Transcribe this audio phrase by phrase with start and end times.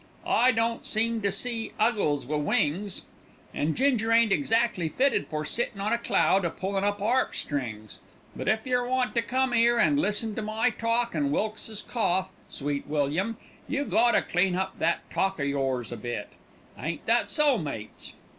[0.25, 3.03] I don't seem to see 'Uggles wi' wings,
[3.53, 7.99] and Ginger ain't exactly fitted for sittin' on a cloud a pullin' 'arp strings;
[8.35, 12.29] but if yer want to come 'ere an' listen to my talk and Wilkes's cough,
[12.49, 13.37] Sweet William,
[13.67, 16.29] you got to clean up that talk o' yours a bit.
[16.79, 18.13] Ain't that so, mates?"